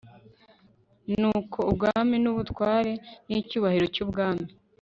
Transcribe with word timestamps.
nuko 1.19 1.59
ubwami 1.71 2.15
n 2.23 2.25
ubutware 2.31 2.93
n 3.29 3.31
icyubahiro 3.39 3.85
cy 3.95 4.01
ubwami 4.05 4.47